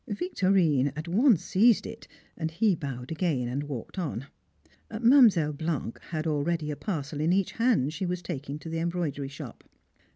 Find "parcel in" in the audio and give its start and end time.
6.75-7.31